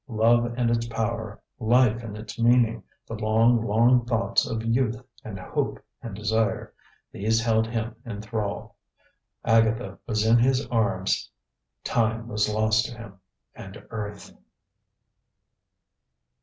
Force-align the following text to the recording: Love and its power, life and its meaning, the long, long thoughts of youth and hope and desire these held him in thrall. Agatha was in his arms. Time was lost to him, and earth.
Love 0.07 0.51
and 0.57 0.71
its 0.71 0.87
power, 0.87 1.39
life 1.59 2.01
and 2.03 2.17
its 2.17 2.39
meaning, 2.39 2.81
the 3.05 3.13
long, 3.13 3.63
long 3.63 4.03
thoughts 4.03 4.47
of 4.47 4.65
youth 4.65 4.99
and 5.23 5.37
hope 5.37 5.77
and 6.01 6.15
desire 6.15 6.73
these 7.11 7.39
held 7.39 7.67
him 7.67 7.95
in 8.03 8.19
thrall. 8.19 8.75
Agatha 9.45 9.99
was 10.07 10.25
in 10.25 10.39
his 10.39 10.65
arms. 10.71 11.29
Time 11.83 12.27
was 12.27 12.49
lost 12.49 12.87
to 12.87 12.97
him, 12.97 13.19
and 13.53 13.85
earth. 13.91 14.33